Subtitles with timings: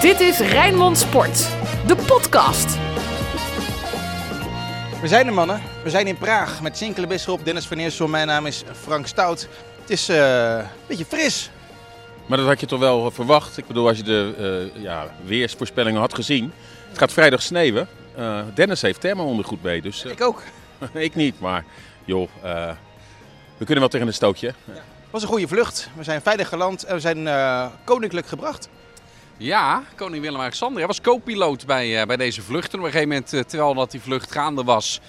[0.00, 1.48] Dit is Rijnmond Sport,
[1.86, 2.76] de podcast.
[5.00, 5.62] We zijn er mannen.
[5.84, 8.08] We zijn in Praag met Sinkele Bisschop, Dennis van Eersel.
[8.08, 9.48] Mijn naam is Frank Stout.
[9.80, 11.50] Het is eh, een beetje fris.
[12.26, 13.56] Maar dat had je toch wel verwacht?
[13.56, 16.52] Ik bedoel, als je de uh, ja, weersvoorspellingen had gezien.
[16.88, 17.88] Het gaat vrijdag sneeuwen.
[18.18, 19.82] Uh, Dennis heeft thermoondergoed mee.
[19.82, 20.42] Dus, ik ook.
[20.92, 21.64] ik niet, maar
[22.04, 22.28] joh,
[23.56, 24.46] we kunnen wel tegen een stootje.
[24.46, 24.72] Ja.
[24.72, 25.88] Het was een goede vlucht.
[25.96, 27.28] We zijn veilig geland en we zijn
[27.84, 28.68] koninklijk gebracht.
[29.42, 30.78] Ja, koning Willem-Alexander.
[30.78, 32.72] Hij was co-piloot bij, uh, bij deze vlucht.
[32.72, 35.00] En op een gegeven moment, uh, terwijl dat die vlucht gaande was,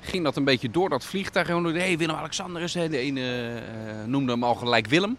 [0.00, 1.46] ging dat een beetje door dat vliegtuig.
[1.46, 5.16] Hé, hey, Willem-Alexander is De ene uh, noemde hem al gelijk Willem.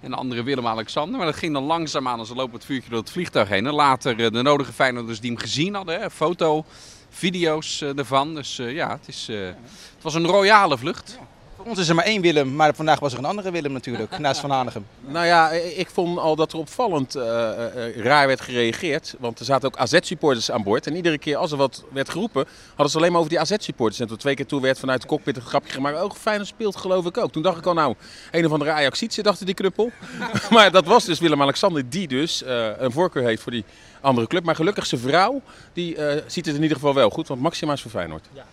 [0.00, 1.16] En de andere Willem-Alexander.
[1.16, 3.66] Maar dat ging dan langzaamaan als lopen het vuurtje door het vliegtuig heen.
[3.66, 6.00] En later de nodige Feyenoorders die hem gezien hadden.
[6.00, 6.64] Hè, foto,
[7.10, 8.34] video's ervan.
[8.34, 11.18] Dus ja, het, is, het was een royale vlucht.
[11.60, 14.18] Voor ons is er maar één Willem, maar vandaag was er een andere Willem natuurlijk,
[14.18, 14.86] naast Van Hanegem.
[15.00, 19.14] Nou ja, ik vond al dat er opvallend uh, uh, raar werd gereageerd.
[19.18, 20.86] Want er zaten ook AZ-supporters aan boord.
[20.86, 24.00] En iedere keer als er wat werd geroepen, hadden ze alleen maar over die AZ-supporters.
[24.00, 26.02] En toen twee keer toe werd vanuit de cockpit een grapje gemaakt.
[26.02, 27.32] Oh, fijn speelt geloof ik ook.
[27.32, 27.94] Toen dacht ik al, nou,
[28.30, 29.90] een of andere Ajaxietse, dacht die knuppel.
[30.50, 33.64] maar dat was dus Willem-Alexander die dus uh, een voorkeur heeft voor die
[34.00, 34.44] andere club.
[34.44, 37.28] Maar gelukkig zijn vrouw, die ziet het in ieder geval wel goed.
[37.28, 38.26] Want Maxima is voor Feyenoord.
[38.32, 38.44] Ja.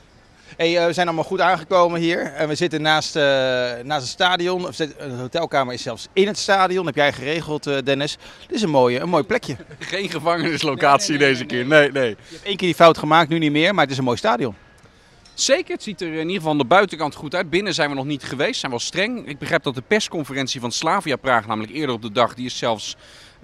[0.55, 2.33] Hey, we zijn allemaal goed aangekomen hier.
[2.33, 3.23] En we zitten naast, uh,
[3.83, 4.61] naast het stadion.
[4.61, 6.85] De hotelkamer is zelfs in het stadion.
[6.85, 8.17] Dat heb jij geregeld, uh, Dennis.
[8.47, 9.55] Dit is een, mooie, een mooi plekje.
[9.79, 11.65] Geen gevangenislocatie deze keer.
[11.65, 12.09] Nee, nee.
[12.09, 13.73] Je hebt één keer die fout gemaakt, nu niet meer.
[13.73, 14.55] Maar het is een mooi stadion.
[15.33, 17.49] Zeker, het ziet er in ieder geval aan de buitenkant goed uit.
[17.49, 19.27] Binnen zijn we nog niet geweest, zijn wel streng.
[19.27, 22.57] Ik begrijp dat de persconferentie van Slavia Praag, namelijk eerder op de dag, die is
[22.57, 22.95] zelfs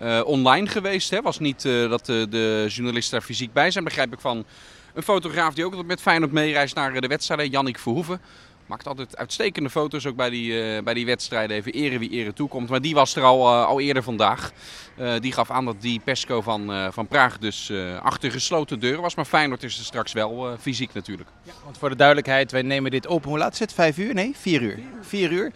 [0.02, 1.10] uh, online geweest.
[1.10, 1.22] Hè.
[1.22, 4.46] Was niet dat de journalisten daar fysiek bij zijn, begrijp ik van
[4.94, 8.22] een fotograaf die ook met Feyenoord meereist naar de wedstrijden, Jannik Verhoeven.
[8.66, 11.58] Maakt altijd uitstekende foto's ook bij die, uh, bij die wedstrijden.
[11.58, 12.70] Even ere wie ere toekomt.
[12.70, 14.52] Maar die was er al, uh, al eerder vandaag.
[14.98, 17.72] Uh, die gaf aan dat die Pesco van, van Praag dus
[18.02, 19.16] achter gesloten deuren was.
[19.16, 21.30] Maar Feyenoord is er straks wel fysiek natuurlijk.
[21.44, 23.24] Ja, want voor de duidelijkheid, wij nemen dit op.
[23.24, 23.74] Hoe laat is het?
[23.74, 24.14] Vijf uur?
[24.14, 24.80] Nee, vier uur.
[25.02, 25.52] Vier uur.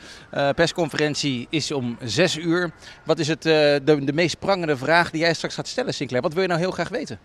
[0.56, 2.72] persconferentie is om zes uur.
[3.04, 6.22] Wat is het, de, de meest prangende vraag die jij straks gaat stellen, Sinclair?
[6.22, 7.20] Wat wil je nou heel graag weten?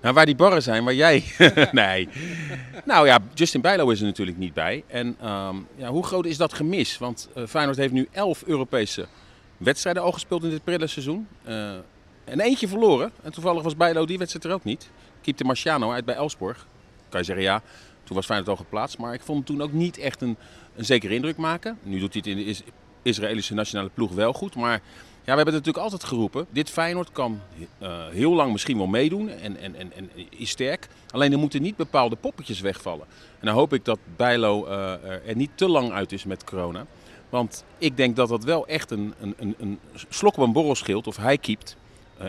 [0.00, 1.24] Nou, waar die barren zijn, waar jij...
[1.72, 2.08] nee.
[2.84, 4.84] Nou ja, Justin Bijlo is er natuurlijk niet bij.
[4.86, 6.98] En um, ja, hoe groot is dat gemis?
[6.98, 9.06] Want uh, Feyenoord heeft nu elf Europese
[9.56, 11.28] wedstrijden al gespeeld in dit prille seizoen.
[11.48, 11.72] Uh,
[12.24, 13.10] en eentje verloren.
[13.22, 14.90] En toevallig was Bijlo die wedstrijd er ook niet.
[15.20, 16.66] Keepte Marciano uit bij Elsborg.
[17.08, 17.62] Kan je zeggen, ja,
[18.04, 18.98] toen was Feyenoord al geplaatst.
[18.98, 20.36] Maar ik vond hem toen ook niet echt een,
[20.76, 21.78] een zekere indruk maken.
[21.82, 22.72] Nu doet hij het in de
[23.02, 24.54] Israëlische nationale ploeg wel goed.
[24.54, 24.80] Maar
[25.24, 26.46] ja, we hebben het natuurlijk altijd geroepen.
[26.50, 27.40] Dit Feyenoord kan
[27.82, 30.88] uh, heel lang misschien wel meedoen en, en, en, en, is sterk.
[31.10, 33.06] Alleen er moeten niet bepaalde poppetjes wegvallen.
[33.40, 36.86] En dan hoop ik dat Bijlo uh, er niet te lang uit is met corona.
[37.28, 40.74] Want ik denk dat dat wel echt een, een, een, een slok op een borrel
[40.74, 41.06] scheelt.
[41.06, 41.76] Of hij keept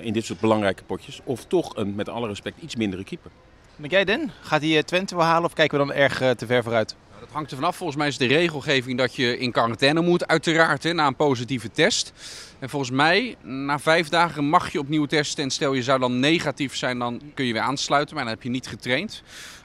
[0.02, 1.20] in dit soort belangrijke potjes.
[1.24, 3.32] Of toch een, met alle respect, iets mindere keeper.
[3.76, 4.32] Denk jij Den?
[4.42, 6.96] Gaat hij Twente wel halen of kijken we dan erg te ver vooruit?
[7.22, 7.76] Dat hangt er vanaf.
[7.76, 11.72] Volgens mij is de regelgeving dat je in quarantaine moet, uiteraard, hè, na een positieve
[11.72, 12.14] test.
[12.60, 15.44] En volgens mij, na vijf dagen mag je opnieuw testen.
[15.44, 18.16] En stel je zou dan negatief zijn, dan kun je weer aansluiten.
[18.16, 19.24] Maar dan heb je niet getraind.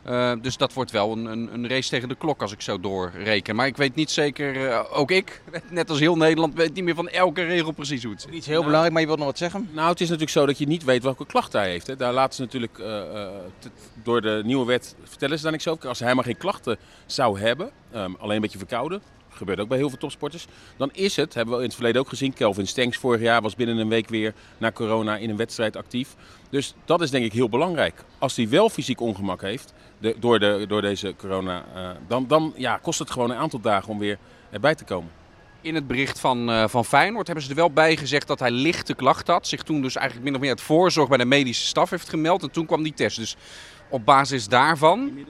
[0.09, 2.81] Uh, dus dat wordt wel een, een, een, race tegen de klok als ik zo
[2.81, 3.56] doorreken.
[3.56, 6.94] Maar ik weet niet zeker, uh, ook ik, net als heel Nederland, weet niet meer
[6.94, 8.33] van elke regel precies hoe het zit.
[8.33, 9.69] Iets heel nou, belangrijk, maar je wilt nog wat zeggen?
[9.72, 11.87] Nou, het is natuurlijk zo dat je niet weet welke klachten hij heeft.
[11.87, 11.97] Hè.
[11.97, 13.28] Daar laten ze natuurlijk uh,
[14.03, 15.89] door de nieuwe wet vertellen ze daar niks over.
[15.89, 19.03] Als hij maar geen klachten zou hebben, um, alleen een beetje verkouden,
[19.37, 20.47] gebeurt ook bij heel veel topsporters.
[20.77, 23.55] Dan is het, hebben we in het verleden ook gezien, Kelvin Stenks vorig jaar was
[23.55, 26.15] binnen een week weer na corona in een wedstrijd actief.
[26.51, 28.05] Dus dat is denk ik heel belangrijk.
[28.19, 29.73] Als hij wel fysiek ongemak heeft
[30.19, 33.89] door, de, door deze corona, uh, dan, dan ja, kost het gewoon een aantal dagen
[33.89, 34.19] om weer
[34.51, 35.11] erbij te komen.
[35.61, 38.51] In het bericht van, uh, van Feyenoord hebben ze er wel bij gezegd dat hij
[38.51, 39.47] lichte klachten had.
[39.47, 42.43] Zich toen dus eigenlijk min of meer het voorzorg bij de medische staf heeft gemeld.
[42.43, 43.17] En toen kwam die test.
[43.17, 43.37] Dus
[43.89, 45.27] op basis daarvan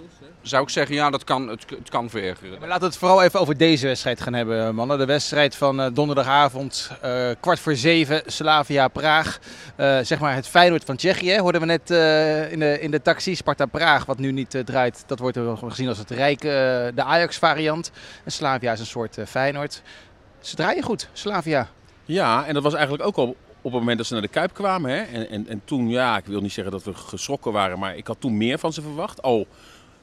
[0.48, 2.58] zou ik zeggen, ja, dat kan, het, het kan verergeren.
[2.58, 4.98] Maar laten we het vooral even over deze wedstrijd gaan hebben, mannen.
[4.98, 9.38] De wedstrijd van uh, donderdagavond, uh, kwart voor zeven, Slavia Praag.
[9.76, 11.90] Uh, zeg maar het Feyenoord van Tsjechië, hoorden we net
[12.50, 13.34] in, de, in de taxi.
[13.34, 17.90] Sparta Praag, wat nu niet draait, dat wordt gezien als het rijke, de Ajax-variant.
[18.24, 19.82] En Slavia is een soort Feyenoord.
[20.40, 21.68] Ze draaien goed, Slavia.
[22.04, 24.54] Ja, en dat was eigenlijk ook al op het moment dat ze naar de Kuip
[24.54, 24.90] kwamen.
[24.90, 27.96] Hè, en, en, en toen, ja, ik wil niet zeggen dat we geschrokken waren, maar
[27.96, 29.22] ik had toen meer van ze verwacht.
[29.22, 29.46] Al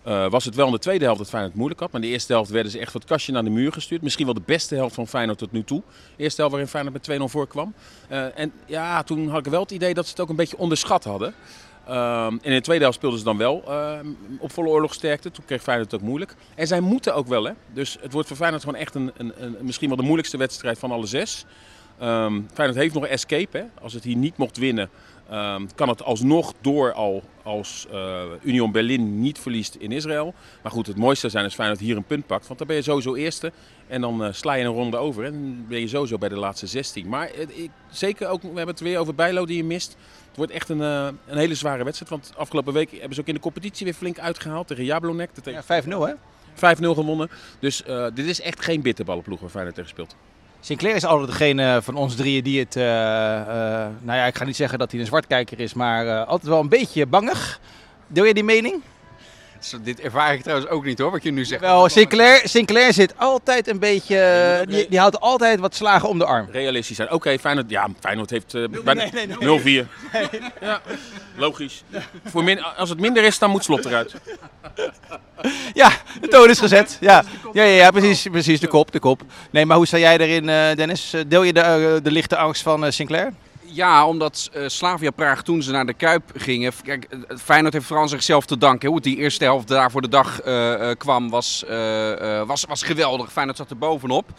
[0.07, 1.91] uh, was het wel in de tweede helft dat Feyenoord moeilijk had.
[1.91, 4.01] Maar in de eerste helft werden ze echt wat kastje naar de muur gestuurd.
[4.01, 5.81] Misschien wel de beste helft van Feyenoord tot nu toe.
[6.15, 7.73] De eerste helft waarin Feyenoord met 2-0 voorkwam.
[8.11, 10.57] Uh, en ja, toen had ik wel het idee dat ze het ook een beetje
[10.57, 11.33] onderschat hadden.
[11.89, 13.99] Uh, in de tweede helft speelden ze dan wel uh,
[14.39, 15.31] op volle oorlogsterkte.
[15.31, 16.35] Toen kreeg Feyenoord het ook moeilijk.
[16.55, 17.51] En zij moeten ook wel, hè.
[17.73, 20.79] Dus het wordt voor Feyenoord gewoon echt een, een, een misschien wel de moeilijkste wedstrijd
[20.79, 21.45] van alle zes.
[21.99, 23.57] Ehm Feyenoord heeft nog escape.
[23.57, 23.63] Hè?
[23.81, 24.89] Als het hier niet mocht winnen,
[25.29, 30.33] ehm, kan het alsnog door al als eh, Union Berlin niet verliest in Israël.
[30.61, 32.47] Maar goed, het mooiste zijn als Feyenoord hier een punt pakt.
[32.47, 33.51] Want dan ben je sowieso eerste.
[33.87, 35.25] En dan eh, sla je een ronde over.
[35.25, 37.07] En dan ben je sowieso bij de laatste 16.
[37.07, 39.97] Maar ik, zeker ook, we hebben het weer over Bijlo die je mist.
[40.27, 42.11] Het wordt echt een, eh, een hele zware wedstrijd.
[42.11, 45.29] Want afgelopen week hebben ze ook in de competitie weer flink uitgehaald tegen Jablonek.
[45.43, 46.13] Ja, 5-0 hè?
[46.53, 47.29] 5-0 gewonnen.
[47.59, 50.15] Dus dit is echt geen bitterballenploeg waar Feyenoord tegen speelt.
[50.63, 52.83] Sinclair is altijd degene van ons drieën die het, eh,
[54.01, 56.59] nou ja, ik ga niet zeggen dat hij een zwartkijker is, maar eh, altijd wel
[56.59, 57.59] een beetje bangig.
[58.07, 58.81] Deel je die mening?
[59.83, 61.61] Dit ervaar ik trouwens ook niet hoor, wat je nu zegt.
[61.61, 66.19] Wel, Sinclair, Sinclair zit altijd een beetje, eh, die, die houdt altijd wat slagen om
[66.19, 66.47] de arm.
[66.51, 67.11] Realistisch zijn.
[67.11, 69.87] Oké, Feyenoord, ja, Feyenoord heeft eh, bijna nee, nee, 0-4.
[70.61, 70.81] Ja,
[71.35, 71.83] logisch.
[72.25, 74.13] Voor min, als het minder is, dan moet Slot eruit.
[75.73, 76.97] Ja, de toon is gezet.
[76.99, 77.23] Ja,
[77.53, 79.21] ja, ja, ja precies, precies, de kop, de kop.
[79.49, 81.13] Nee, maar hoe sta jij erin, eh, Dennis?
[81.27, 83.33] Deel je de, de lichte angst van eh, Sinclair?
[83.73, 86.71] Ja, omdat eh, Slavia Praag toen ze naar de Kuip gingen...
[86.83, 87.07] Kijk,
[87.41, 88.87] Feyenoord heeft vooral zichzelf te danken.
[88.87, 91.65] Hoe het die eerste helft daar voor de dag eh, eh, kwam was,
[92.45, 93.31] was, was geweldig.
[93.31, 94.29] Feyenoord zat er bovenop.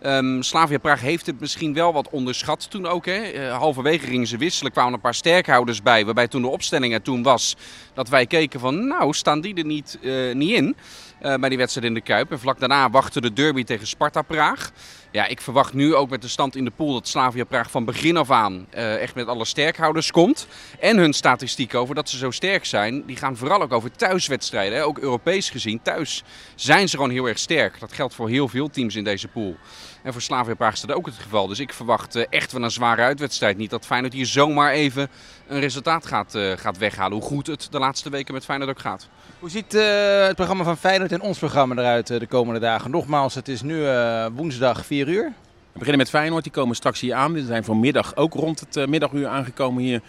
[0.00, 3.06] Ehm, Slavia Praag heeft het misschien wel wat onderschat toen ook.
[3.06, 3.48] Hè.
[3.48, 6.04] Halverwege gingen ze wisselen, kwamen een paar sterkhouders bij.
[6.04, 7.56] Waarbij toen de opstelling er toen was
[7.94, 8.86] dat wij keken van...
[8.86, 9.98] Nou, staan die er niet,
[10.32, 10.76] niet in
[11.20, 12.30] eh, bij die wedstrijd in de Kuip.
[12.30, 14.70] En vlak daarna wachtte de derby tegen Sparta Praag.
[15.10, 17.84] Ja, ik verwacht nu ook met de stand in de pool dat Slavia Praag van
[17.84, 20.46] begin af aan echt met alle sterkhouders komt.
[20.78, 24.78] En hun statistiek over dat ze zo sterk zijn, die gaan vooral ook over thuiswedstrijden.
[24.78, 24.84] Hè.
[24.84, 26.22] Ook Europees gezien, thuis
[26.54, 27.80] zijn ze gewoon heel erg sterk.
[27.80, 29.56] Dat geldt voor heel veel teams in deze pool.
[30.02, 31.46] En voor Slavia Praag is dat ook het geval.
[31.46, 33.56] Dus ik verwacht eh, echt van een zware uitwedstrijd.
[33.56, 35.10] Niet dat Feyenoord hier zomaar even
[35.46, 37.18] een resultaat gaat, eh, gaat weghalen.
[37.18, 39.08] Hoe goed het de laatste weken met Feyenoord ook gaat.
[39.40, 42.90] Hoe ziet eh, het programma van Feyenoord en ons programma eruit eh, de komende dagen?
[42.90, 45.32] Nogmaals, het is nu eh, woensdag 4 uur.
[45.72, 47.32] We beginnen met Feyenoord, die komen straks hier aan.
[47.32, 50.00] Die zijn vanmiddag ook rond het eh, middaguur aangekomen hier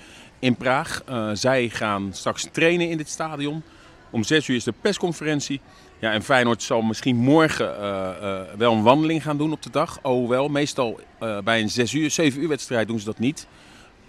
[0.41, 1.03] in Praag.
[1.05, 3.63] Eh, zij gaan straks trainen in dit stadion.
[4.09, 5.61] Om 6 uur is de persconferentie.
[5.99, 9.99] Ja, en Feyenoord zal misschien morgen eh, wel een wandeling gaan doen op de dag.
[10.01, 13.47] Alhoewel, meestal eh, bij een 6 uur, 7 uur wedstrijd doen ze dat niet.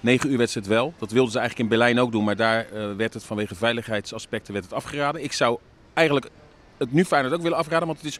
[0.00, 0.94] 9 uur wedstrijd wel.
[0.98, 2.66] Dat wilden ze eigenlijk in Berlijn ook doen, maar daar
[2.96, 5.24] werd het vanwege veiligheidsaspecten werd het afgeraden.
[5.24, 5.58] Ik zou
[5.94, 6.28] eigenlijk
[6.76, 8.18] het nu Feyenoord ook willen afraden, want het is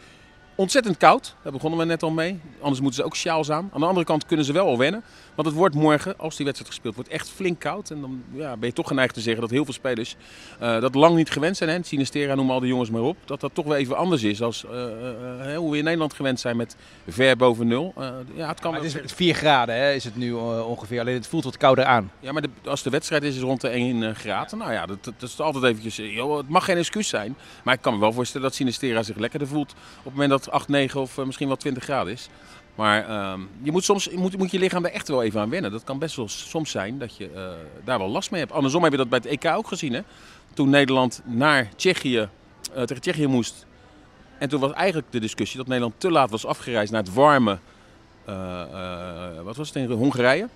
[0.55, 1.35] ontzettend koud.
[1.43, 2.41] Daar begonnen we net al mee.
[2.61, 3.71] Anders moeten ze ook sjaals aan.
[3.73, 5.03] Aan de andere kant kunnen ze wel al wennen.
[5.35, 7.91] Want het wordt morgen, als die wedstrijd gespeeld wordt, echt flink koud.
[7.91, 10.17] En dan ja, ben je toch geneigd te zeggen dat heel veel spelers
[10.59, 11.71] eh, dat lang niet gewend zijn.
[11.71, 11.83] Hè?
[11.83, 13.17] Sinistera, noem al die jongens maar op.
[13.25, 16.41] Dat dat toch wel even anders is als eh, eh, hoe we in Nederland gewend
[16.41, 16.77] zijn met
[17.09, 17.95] ver boven nul.
[18.35, 21.01] Ja, het kan Maar het is 4 graden hè, is het nu ongeveer.
[21.01, 22.11] Alleen het voelt wat kouder aan.
[22.21, 24.59] Ja, maar de, als de wedstrijd is, is het rond de 1 eh, graden.
[24.59, 25.97] Nou ja, dat, dat is altijd eventjes...
[25.97, 27.37] joh, het mag geen excuus zijn.
[27.65, 29.73] Maar ik kan me wel voorstellen dat Sinistera zich lekkerder voelt...
[29.73, 32.29] op het moment dat het 8, 9 of eh, misschien wel 20 graden is.
[32.75, 35.71] Maar ehm, je moet soms moet, moet je lichaam er echt wel even aan wennen.
[35.71, 37.43] Dat kan best wel soms zijn dat je eh,
[37.85, 38.53] daar wel last mee hebt.
[38.53, 39.93] Andersom heb je dat bij het EK ook gezien.
[39.93, 40.01] Hè?
[40.55, 42.19] Toen Nederland naar Tsjechië,
[42.75, 43.67] eh, tegen Tsjechië moest...
[44.39, 47.59] En toen was eigenlijk de discussie dat Nederland te laat was afgereisd naar het warme...
[49.45, 50.49] wat was het in Hongarije?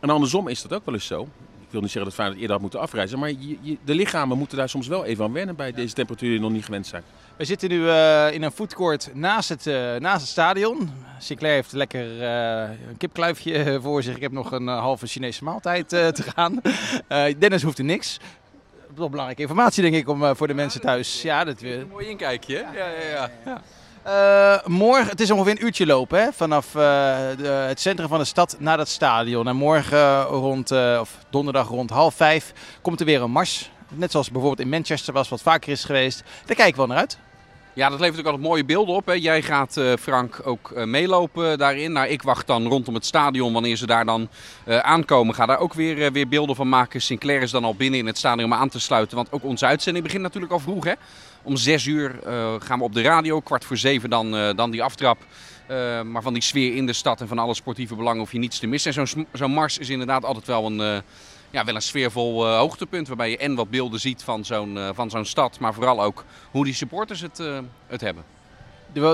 [0.00, 1.22] En andersom is dat ook wel eens zo.
[1.60, 4.38] Ik wil niet zeggen dat Feyenoord eerder had moeten afreizen, maar je, je- de lichamen
[4.38, 7.02] moeten daar soms wel even aan wennen bij deze temperaturen die nog niet gewend zijn.
[7.38, 10.90] We zitten nu eh, in een foodcourt naast het, eh, naast het stadion.
[11.18, 14.16] Sinclair heeft lekker eh, een kipkluifje voor zich.
[14.16, 16.60] Ik heb nog een halve Chinese maaltijd te gaan.
[17.38, 18.18] Dennis hoeft er niks.
[18.94, 21.22] Wel belangrijke informatie denk ik om, voor de mensen thuis.
[21.22, 21.80] Ja, dat weer.
[21.80, 22.54] Een mooi inkijkje?
[22.74, 23.60] Ja, ja, ja.
[24.02, 28.24] Eh, morgen, het is ongeveer een uurtje lopen hè, vanaf de- het centrum van de
[28.24, 29.48] stad naar dat stadion.
[29.48, 32.52] En morgen rond, of donderdag rond half vijf
[32.82, 33.70] komt er weer een mars.
[33.88, 36.22] Net zoals bijvoorbeeld in Manchester was, wat vaker is geweest.
[36.46, 37.18] Daar kijken we wel naar uit.
[37.78, 39.06] Ja, dat levert ook altijd mooie beelden op.
[39.06, 39.12] Hè.
[39.12, 41.92] Jij gaat, eh, Frank, ook eh, meelopen daarin.
[41.92, 44.28] Nou, ik wacht dan rondom het stadion wanneer ze daar dan
[44.64, 45.34] eh, aankomen.
[45.34, 47.00] Ga daar ook weer, weer beelden van maken.
[47.02, 49.16] Sinclair is dan al binnen in het stadion om aan te sluiten.
[49.16, 50.84] Want ook onze uitzending begint natuurlijk al vroeg.
[50.84, 50.92] Hè.
[51.42, 52.18] Om zes uur
[52.58, 53.40] gaan we op de radio.
[53.40, 55.18] Kwart voor zeven dan, dan die aftrap.
[56.04, 58.58] Maar van die sfeer in de stad en van alle sportieve belangen hoef je niets
[58.58, 58.94] te missen.
[58.94, 61.02] En zo'n mars is inderdaad altijd wel een,
[61.50, 63.08] ja, wel een sfeervol eh, hoogtepunt.
[63.08, 65.58] Waarbij je en wat beelden ziet van zo'n eh, van zo'n stad.
[65.58, 68.24] Maar vooral ook hoe die supporters het, eh, het hebben.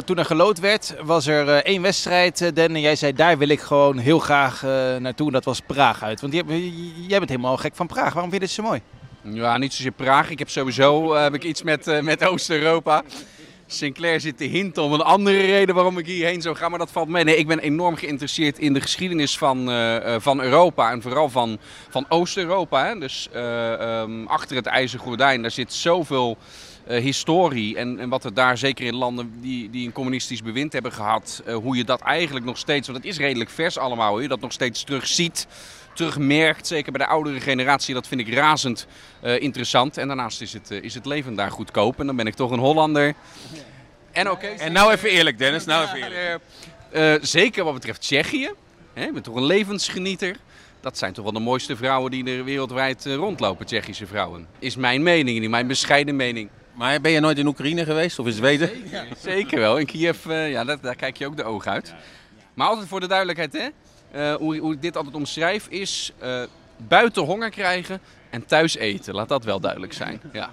[0.05, 2.75] Toen er gelood werd, was er één wedstrijd, Den.
[2.75, 4.62] En jij zei, daar wil ik gewoon heel graag
[4.99, 5.26] naartoe.
[5.26, 6.21] En dat was Praag uit.
[6.21, 6.45] Want jij,
[7.09, 8.12] bent helemaal gek van Praag.
[8.12, 8.81] Waarom vind je dit zo mooi?
[9.23, 10.31] Ja, niet zozeer Praag.
[10.31, 13.03] Ik heb sowieso heb ik iets met, met Oost-Europa.
[13.75, 16.90] Sinclair zit te hinten om een andere reden waarom ik hierheen zou gaan, maar dat
[16.90, 17.25] valt mee.
[17.25, 21.28] Nee, ik ben enorm geïnteresseerd in de geschiedenis van, eh, eh, van Europa en vooral
[21.28, 22.95] van, van Oost-Europa.
[22.95, 26.37] Dus eh, ehm, achter het ijzeren gordijn, daar zit zoveel
[26.87, 30.93] historie en, en wat er daar, zeker in landen die, die een communistisch bewind hebben
[30.93, 34.23] gehad, eh, hoe je dat eigenlijk nog steeds, want het is redelijk vers allemaal, hoe
[34.23, 35.47] je dat nog steeds terugziet,
[35.95, 36.67] terugmerkt.
[36.67, 38.87] Zeker bij de oudere generatie, dat vind ik razend
[39.21, 39.97] eh, interessant.
[39.97, 42.50] En daarnaast is het, eh, is het leven daar goedkoop en dan ben ik toch
[42.50, 43.14] een Hollander.
[44.14, 44.47] En oké.
[44.47, 45.64] En nou even eerlijk, Dennis.
[45.64, 46.41] Nou even eerlijk.
[46.91, 48.50] Eh, eh, zeker wat betreft Tsjechië.
[48.93, 50.37] Hè, ik ben toch een levensgenieter.
[50.81, 54.47] Dat zijn toch wel de mooiste vrouwen die er wereldwijd eh, rondlopen, Tsjechische vrouwen.
[54.59, 56.49] Is mijn mening, niet mijn bescheiden mening.
[56.75, 58.71] Maar ben je nooit in Oekraïne geweest of in Zweden?
[59.19, 59.78] Zeker wel.
[59.78, 61.95] In Kiev, eh, ja, dat, daar kijk je ook de ogen uit.
[62.54, 63.69] Maar altijd voor de duidelijkheid, hè?
[64.14, 66.43] eh, hoe, hoe ik dit altijd omschrijf, is eh,
[66.76, 68.00] buiten honger krijgen
[68.31, 69.14] en thuis eten.
[69.14, 70.21] Laat dat wel duidelijk zijn.
[70.33, 70.50] Ja.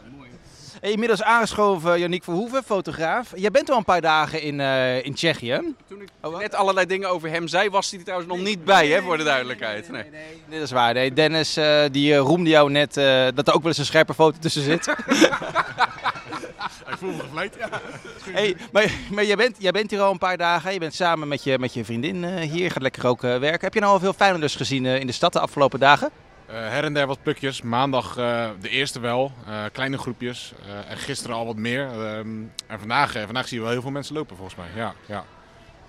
[0.81, 3.31] Hey, inmiddels aangeschoven Yannick Verhoeven, fotograaf.
[3.35, 5.75] Jij bent al een paar dagen in, eh, in Tsjechië.
[5.87, 6.09] Toen ik
[6.39, 9.17] net allerlei dingen over hem zei, was hij er trouwens nog niet bij, hè, voor
[9.17, 9.89] de duidelijkheid.
[9.89, 10.03] Nee.
[10.11, 10.93] Nee, dat is waar.
[10.93, 14.13] Nee, Dennis eh, die roemde jou net eh, dat er ook wel eens een scherpe
[14.13, 14.85] foto tussen zit.
[16.87, 17.55] Ik voel me gevleid.
[17.59, 17.69] Ja.
[18.31, 20.73] hey, maar maar jij, bent, jij bent hier al een paar dagen.
[20.73, 22.71] Je bent samen met je, met je vriendin eh, hier.
[22.71, 23.61] Gaat lekker ook eh, werken.
[23.61, 26.09] Heb je nou al veel Feyenoorders gezien eh, in de stad de afgelopen dagen?
[26.45, 27.61] Eh, her en der wat plukjes.
[27.61, 29.31] Maandag eh, de eerste wel.
[29.47, 30.53] eh, kleine groepjes.
[30.67, 31.85] Eh, en gisteren al wat meer.
[31.87, 32.27] Ehm,
[32.67, 34.67] en vandaag, vandaag zie je wel heel veel mensen lopen volgens mij.
[34.75, 35.25] Ja, ja.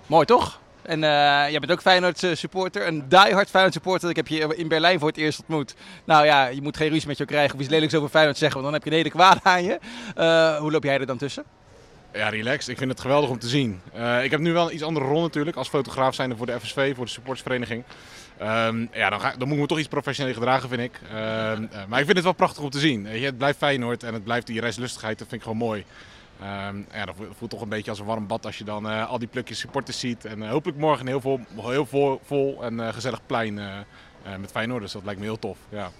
[0.07, 0.59] Mooi toch?
[0.83, 1.09] En eh,
[1.49, 4.09] jij bent ook Feyenoord eh, supporter, een diehard Feyenoord supporter.
[4.09, 5.75] Ik heb je in Berlijn voor het eerst ontmoet.
[6.03, 8.61] Nou ja, je moet geen ruzie met je krijgen of iets lelijks over Feyenoord zeggen,
[8.61, 9.79] want dan heb je een hele kwaad aan je.
[10.15, 11.43] Eh, hoe loop jij er dan tussen?
[12.13, 12.67] ja, relaxed.
[12.67, 13.81] Ik vind het geweldig om te zien.
[14.23, 15.57] Ik heb nu wel een iets andere rol natuurlijk.
[15.57, 17.83] Als fotograaf zijnde voor de FSV, voor de supportersvereniging.
[18.37, 20.99] Ehm, ja, dan, ga, dan moet ik me toch iets professioneel gedragen, vind ik.
[21.09, 23.19] Ehm, eh, maar ik vind het wel prachtig om te zien.
[23.19, 25.19] Je, het blijft Feyenoord en het blijft die reislustigheid.
[25.19, 25.85] Dat vind ik gewoon mooi.
[26.43, 28.89] Ehm, ja, dat voelt, voelt toch een beetje als een warm bad als je dan
[28.89, 30.25] eh, al die plukjes supporters ziet.
[30.25, 34.35] En eh, hopelijk morgen heel vol, heel vol, vol en eh, gezellig plein eh, eh,
[34.39, 34.91] met Feyenoorders.
[34.91, 35.57] Dat lijkt me heel tof.
[35.69, 35.91] Ja.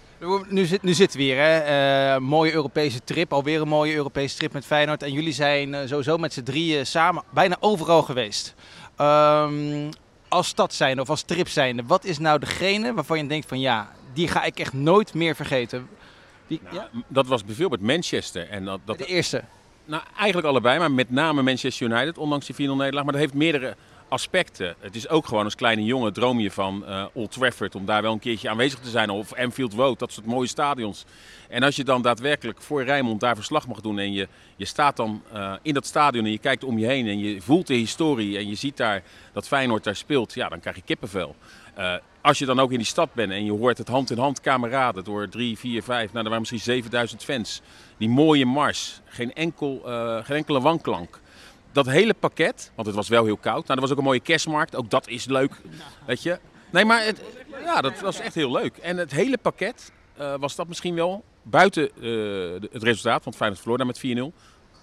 [0.49, 1.57] Nu, zit, nu zitten we weer, hè.
[1.57, 5.03] Eh, mooie Europese trip, alweer een mooie Europese trip met Feyenoord.
[5.03, 8.55] En jullie zijn sowieso met z'n drieën samen bijna overal geweest.
[8.95, 9.91] Ehm,
[10.27, 13.59] als stad zijnde of als trip zijnde, wat is nou degene waarvan je denkt van
[13.59, 15.87] ja, die ga ik echt nooit meer vergeten?
[16.47, 16.89] Die, ja?
[17.07, 18.49] Dat was bijvoorbeeld Manchester.
[18.49, 19.43] En dat, dat, De eerste.
[19.85, 23.03] Nou, eigenlijk allebei, maar met name Manchester United, ondanks die 4-0 nederlaag.
[23.03, 23.75] Maar dat heeft meerdere
[24.07, 24.75] aspecten.
[24.79, 28.01] Het is ook gewoon als kleine jongen droom je van eh, Old Trafford, om daar
[28.01, 29.09] wel een keertje aanwezig te zijn.
[29.09, 31.05] Of Anfield Road, dat soort mooie stadions.
[31.49, 34.95] En als je dan daadwerkelijk voor Rijnmond daar verslag mag doen en je, je staat
[34.95, 37.73] dan eh, in dat stadion en je kijkt om je heen en je voelt de
[37.73, 41.35] historie en je ziet daar dat Feyenoord daar speelt, ja, dan krijg je kippenvel.
[41.73, 44.17] Eh, als je dan ook in die stad bent en je hoort het hand in
[44.17, 47.61] hand kameraden door 3, 4, 5, nou er waren misschien 7000 fans.
[47.97, 51.19] Die mooie mars, geen, enkel, eh, geen enkele wanklank.
[51.71, 53.67] Dat hele pakket, want het was wel heel koud.
[53.67, 55.61] Nou, er was ook een mooie kerstmarkt, ook dat is leuk,
[56.05, 56.39] weet je.
[56.69, 57.13] Nee, maar
[57.63, 58.77] ja, dat was echt heel leuk.
[58.77, 63.61] En het hele pakket eh, was dat misschien wel, buiten eh, het resultaat, want Feyenoord
[63.61, 64.33] verloor daar met 4-0.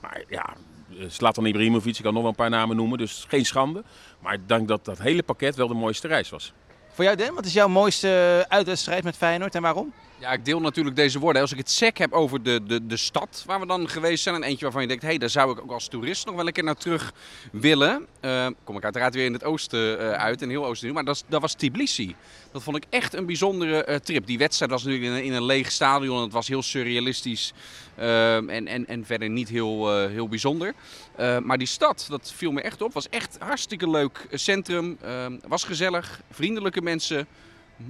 [0.00, 0.54] Maar ja,
[0.98, 3.84] eh, Zlatan Ibrahimovic, ik kan nog wel een paar namen noemen, dus geen schande.
[4.20, 6.52] Maar ik denk dat dat hele pakket wel de mooiste reis was.
[7.00, 9.92] Voor jou Den, wat is jouw mooiste uitwedstrijd met Feyenoord en waarom?
[10.20, 11.42] Ja, ik deel natuurlijk deze woorden.
[11.42, 14.34] Als ik het sec heb over de, de, de stad waar we dan geweest zijn.
[14.34, 16.46] En eentje waarvan je denkt, hé, hey, daar zou ik ook als toerist nog wel
[16.46, 17.12] een keer naar terug
[17.52, 18.06] willen.
[18.20, 20.92] Eh, kom ik uiteraard weer in het oosten eh, uit, in heel oosten.
[20.92, 22.14] Maar dat, was Tbilisi.
[22.52, 24.26] Dat vond ik echt een bijzondere eh, trip.
[24.26, 26.16] Die wedstrijd was natuurlijk in een, in een leeg stadion.
[26.16, 27.52] en Het was heel surrealistisch.
[27.96, 30.74] en, en, en verder niet heel, heel bijzonder.
[31.42, 32.92] Maar die stad, dat viel me echt op.
[32.92, 34.98] Was echt hartstikke leuk centrum.
[35.48, 37.26] was gezellig, vriendelijke mensen.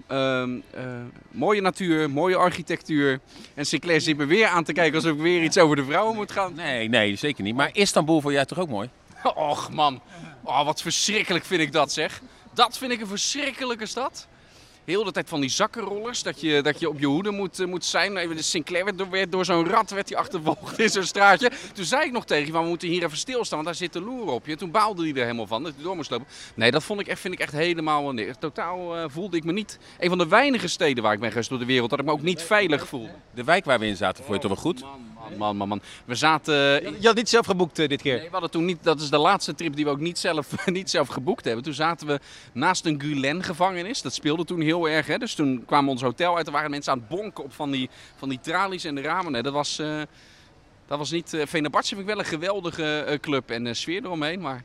[0.06, 0.82] Ehm, eh,
[1.30, 3.20] mooie natuur, mooie architectuur.
[3.54, 6.16] En Sinclair zit me weer aan te kijken alsof ik weer iets over de vrouwen
[6.16, 6.54] moet gaan.
[6.54, 7.54] Nee, nee, zeker niet.
[7.54, 8.90] Maar Istanbul vond jij toch ook mooi?
[9.34, 10.00] Och man,
[10.42, 12.22] oh, wat verschrikkelijk vind ik dat zeg.
[12.54, 14.26] Dat vind ik een verschrikkelijke stad.
[14.90, 17.66] Heel de tijd van die zakkenrollers, dat je, dat je op je hoede moet, eh,
[17.66, 18.16] moet zijn.
[18.16, 21.50] Even De Sinclair werd door, door zo'n rat werd hij achtervolgd in zo'n straatje.
[21.74, 24.00] Toen zei ik nog tegen je, we moeten hier even stilstaan, want daar zit de
[24.00, 24.56] loer op je.
[24.56, 26.26] Toen baalde hij er helemaal van, dat hij door moest lopen.
[26.54, 28.12] Nee, dat vond ik echt, vind ik echt helemaal...
[28.12, 29.78] Nee, totaal eh, voelde ik me niet...
[29.98, 32.12] Een van de weinige steden waar ik ben geweest door de wereld, dat ik me
[32.12, 33.08] ook niet veilig voel.
[33.34, 34.84] De wijk waar we in zaten, vond je toch wel goed?
[35.36, 35.80] Man, man, man.
[36.04, 36.54] We zaten...
[37.00, 38.16] Je had niet zelf geboekt eh, dit keer.
[38.16, 40.66] Nee, we hadden toen niet, dat is de laatste trip die we ook niet zelf,
[40.66, 41.64] niet zelf geboekt hebben.
[41.64, 42.20] Toen zaten we
[42.52, 44.02] naast een Gulen-gevangenis.
[44.02, 45.06] Dat speelde toen heel erg.
[45.06, 45.18] Hè?
[45.18, 46.46] Dus toen kwamen ons hotel uit.
[46.46, 49.32] Er waren mensen aan het bonken op van die, van die tralies en de ramen.
[49.32, 50.00] Nee, dat was, eh
[50.86, 51.32] dat was niet...
[51.32, 54.40] Uh, Fenerbahce vind ik wel een geweldige eh, club en eh, sfeer eromheen.
[54.40, 54.62] Maar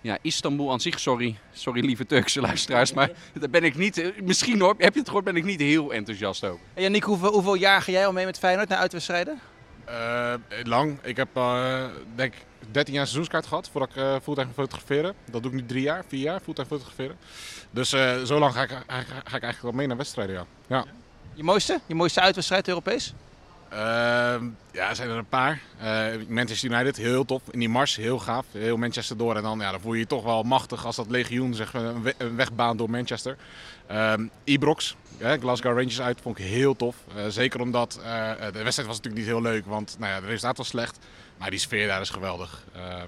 [0.00, 1.36] ja, Istanbul aan zich, sorry.
[1.52, 2.92] Sorry lieve Turkse luisteraars.
[2.92, 3.98] Maar daar ben ik niet...
[3.98, 6.60] eh, misschien hoor, heb je het gehoord, ben ik niet heel enthousiast over.
[6.74, 9.40] En Yannick, hoeveel, hoeveel jaar ga jij al mee met Feyenoord naar uitwedstrijden?
[9.88, 10.98] Eh, lang.
[11.02, 15.14] Ik heb eh, denk ik 13 jaar seizoenskaart gehad voordat ik eh fulltime fotograferen.
[15.30, 17.16] Dat doe ik nu drie jaar, vier jaar fulltime fotograferen.
[17.70, 17.88] Dus
[18.24, 20.44] zo lang ga ik, ga, ik- ga ik eigenlijk wel mee naar wedstrijden, ja.
[20.66, 20.84] ja.
[21.34, 21.80] Je mooiste?
[21.86, 23.14] Je mooiste uitwedstrijd Europees?
[23.70, 25.60] Ehm, ja, er zijn er een paar.
[25.78, 27.42] Eh, Manchester United, heel tof.
[27.50, 28.46] In die mars, heel gaaf.
[28.52, 29.36] Heel Manchester door.
[29.36, 32.02] En dan, ja, dan voel je je toch wel machtig als dat legioen zeg, een,
[32.02, 33.36] we- een wegbaan door Manchester.
[33.86, 34.96] Ehm Ibrox,
[35.40, 36.96] Glasgow Rangers uit, vond ik heel tof.
[37.16, 40.26] Eh, zeker omdat eh, de wedstrijd was natuurlijk niet heel leuk, want nou ja, de
[40.26, 40.98] resultaat was slecht.
[41.38, 42.64] Maar die sfeer daar is geweldig.
[42.74, 43.06] Ehm,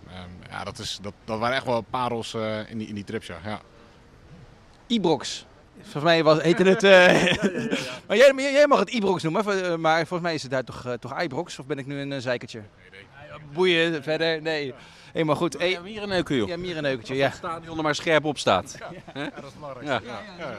[0.50, 2.35] ja, dat, is, dat, dat waren echt wel parels
[2.69, 3.38] in, die, in die trips, ja.
[3.45, 3.61] ja.
[5.82, 6.82] Volgens mij was, heette het...
[6.94, 7.22] eh,
[8.06, 10.64] maar jij, maar jij mag het Ibrox noemen, eh, maar volgens mij is het daar
[10.64, 11.58] toch, eh, toch Ibrox?
[11.58, 12.62] Of ben ik nu een uh, zeikertje?
[13.52, 14.75] Boeien, verder, nee.
[15.12, 15.58] Helemaal goed.
[15.58, 16.49] Hey, Ja, joh.
[16.49, 17.26] ja, mierenneukertje, ja.
[17.26, 18.76] Het stadion er maar scherp op staat.
[19.14, 20.02] Ja, dat is belangrijk.
[20.38, 20.56] Ja.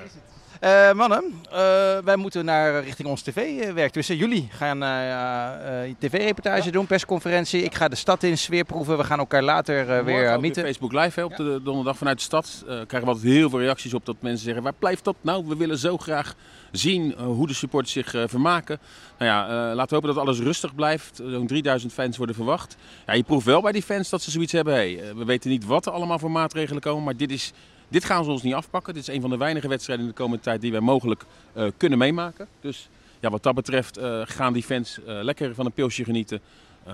[0.61, 1.57] Eh, mannen, eh,
[2.03, 3.93] wij moeten naar richting ons tv-werk.
[3.93, 7.63] Dus eh, jullie gaan eh, eh, tv-reportage doen, persconferentie.
[7.63, 8.97] Ik ga de stad in, sfeer proeven.
[8.97, 10.63] We gaan elkaar later eh, weer eh, mieten.
[10.63, 12.63] Facebook Live hè, op de donderdag vanuit de stad.
[12.67, 15.45] Eh krijgen we altijd heel veel reacties op dat mensen zeggen: waar blijft dat nou?
[15.47, 16.33] We willen zo graag
[16.71, 18.79] zien eh, hoe de supporters zich eh, vermaken.
[19.17, 21.19] Nou ja, eh, laten we hopen dat alles rustig blijft.
[21.19, 22.77] Eh, Zo'n 3000 fans worden verwacht.
[23.05, 24.73] Ja, je proeft wel bij die fans dat ze zoiets hebben.
[24.73, 27.51] Hey, eh, we weten niet wat er allemaal voor maatregelen komen, maar dit, is,
[27.91, 28.93] dit gaan ze ons niet afpakken.
[28.93, 31.67] Dit is een van de weinige wedstrijden in de komende tijd die wij mogelijk eh,
[31.77, 32.47] kunnen meemaken.
[32.61, 36.41] Dus ja, wat dat betreft eh, gaan die fans eh, lekker van een pilsje genieten.
[36.83, 36.93] Eh,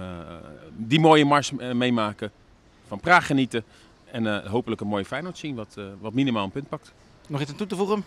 [0.75, 2.31] die mooie mars meemaken.
[2.87, 3.63] Van Praag genieten.
[4.11, 6.93] En eh, hopelijk een mooie Feyenoord zien wat, eh, wat minimaal een punt pakt.
[7.27, 8.03] Nog iets aan toe te voegen?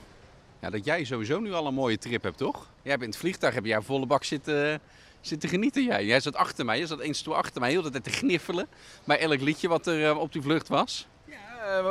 [0.60, 2.66] Ja, dat jij sowieso nu al een mooie trip hebt, toch?
[2.82, 4.80] Jij bent in het vliegtuig, heb jij volle bak zitten,
[5.20, 5.84] zitten genieten.
[5.84, 6.04] Jij.
[6.04, 8.66] jij zat achter mij, je zat eens toe achter mij, heel de tijd te gniffelen.
[9.04, 11.06] Bij elk liedje wat er op die vlucht was.
[11.64, 11.84] Er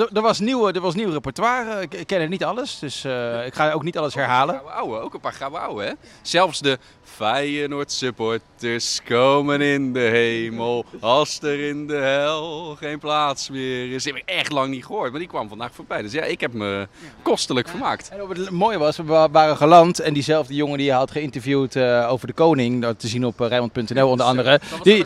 [0.00, 1.80] er- er was nieuw, er was nieuw repertoire.
[1.80, 4.54] Ik, ik ken het niet alles, dus eh, ik ga ook niet alles herhalen.
[4.54, 5.92] Gouden ouwe, ook een paar gouden ouwe, hè?
[6.22, 10.84] Zelfs de Feyenoord supporters komen in de hemel.
[11.00, 14.02] Als er in de hel geen plaats meer is.
[14.02, 16.02] Die heb ik echt lang niet gehoord, maar die kwam vandaag voorbij.
[16.02, 16.88] Dus ja, ik heb me
[17.22, 18.08] kostelijk vermaakt.
[18.08, 21.10] En wat het mooie was, we wa- waren geland en diezelfde jongen die je had
[21.10, 24.60] geïnterviewd eh, over de koning, dat te zien op uh, Rijnmond.nl onder andere.
[24.82, 25.04] Die,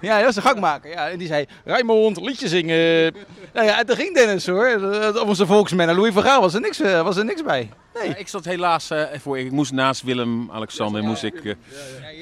[0.00, 0.90] ja, dat was de gangmaker.
[0.90, 3.14] Ja, en die zei, Rijmond, liedje zingen.
[3.56, 4.66] nou ja, toen ging Dennis hoor.
[4.66, 7.68] Eh, Onze volksman, Louis van Gaal was er niks, eh, was er niks bij.
[7.94, 8.08] Nee.
[8.08, 9.38] Ja, ik zat helaas eh, voor.
[9.38, 11.44] Ik moest naast Willem, Alexander, moest ik.
[11.44, 11.54] eh,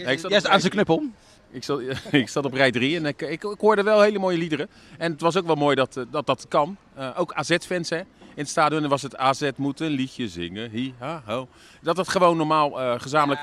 [0.03, 1.03] ja, ik zat Jij is op aan zijn knuppel.
[1.51, 4.39] Ik zat, ik zat op rij 3 en ik, ik, ik hoorde wel hele mooie
[4.39, 4.69] liederen.
[4.99, 6.77] En het was ook wel mooi dat eh, dat, dat kan.
[6.95, 7.99] Eh, ook AZ-fans hè.
[8.37, 10.71] In het stadion was het AZ moet een liedje zingen.
[10.71, 11.49] Hi, ha, ho.
[11.81, 13.41] Dat het gewoon normaal eh, gezamenlijk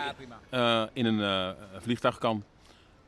[0.49, 1.49] eh, in een eh,
[1.81, 2.43] vliegtuig kan.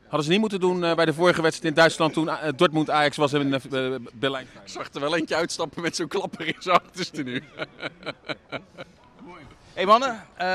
[0.08, 2.90] Hadden ze niet moeten doen eh, bij de vorige wedstrijd in Duitsland toen eh, Dortmund
[2.90, 3.60] Ajax was in eh,
[4.12, 4.46] Berlijn.
[4.64, 7.42] Ik zag er wel eentje uitstappen met zo'n klapper in zijn achterste nu.
[9.74, 10.46] Hey mannen, eh,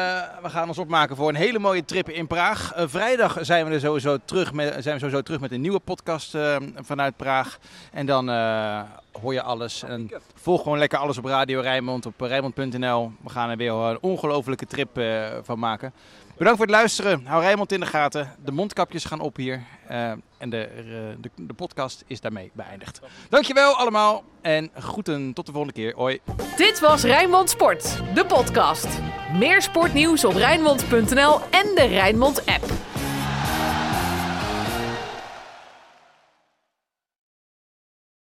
[0.41, 2.73] we gaan ons opmaken voor een hele mooie trip in Praag.
[2.75, 6.35] Vrijdag zijn we, er sowieso terug met, zijn we sowieso terug met een nieuwe podcast
[6.35, 7.59] eh, vanuit Praag.
[7.91, 8.81] En dan eh,
[9.21, 9.83] hoor je alles.
[9.83, 13.11] En volg gewoon lekker alles op Radio Rijnmond, op Rijnmond.nl.
[13.23, 15.01] We gaan er weer een ongelofelijke trip
[15.43, 15.93] van maken.
[16.39, 17.25] Bedankt voor het luisteren.
[17.25, 18.35] Hou Rijnmond in de gaten.
[18.45, 19.63] De mondkapjes gaan op hier.
[19.87, 20.83] Eh, en de, eh,
[21.21, 23.01] de, de podcast is daarmee beëindigd.
[23.29, 24.23] Dankjewel allemaal.
[24.41, 25.93] En groeten tot de volgende keer.
[25.95, 26.19] Hoi.
[26.55, 28.87] Dit was Rijnmond Sport, de podcast.
[29.33, 32.63] Meer sportnieuws op Rijnmond.nl en de Rijnmond app.